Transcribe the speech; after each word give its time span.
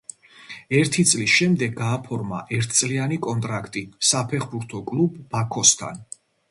ერთი 0.77 1.03
წლის 1.11 1.35
შემდეგ 1.41 1.75
გააფორმა 1.83 2.41
ერთწლიანი 2.59 3.21
კონტრაქტი 3.29 3.87
საფეხბურთო 4.13 4.87
კლუბ 4.91 5.23
„ბაქოსთან“. 5.37 6.07